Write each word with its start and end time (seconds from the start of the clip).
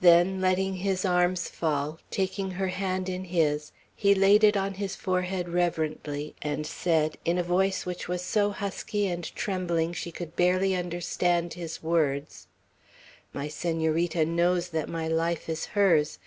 Then, 0.00 0.40
letting 0.40 0.74
his 0.78 1.04
arms 1.04 1.48
fall, 1.48 2.00
taking 2.10 2.50
her 2.50 2.66
hand 2.66 3.08
in 3.08 3.22
his, 3.22 3.70
he 3.94 4.12
laid 4.12 4.42
it 4.42 4.56
on 4.56 4.74
his 4.74 4.96
forehead 4.96 5.48
reverently, 5.48 6.34
and 6.42 6.66
said, 6.66 7.16
in 7.24 7.38
a 7.38 7.44
voice 7.44 7.86
which 7.86 8.08
was 8.08 8.22
so 8.22 8.50
husky 8.50 9.06
and 9.06 9.22
trembling 9.36 9.92
she 9.92 10.10
could 10.10 10.34
barely 10.34 10.74
understand 10.74 11.54
his 11.54 11.80
words: 11.80 12.48
"My 13.32 13.46
Senorita 13.46 14.24
knows 14.24 14.70
that 14.70 14.88
my 14.88 15.06
life 15.06 15.48
is 15.48 15.66
hers. 15.66 16.18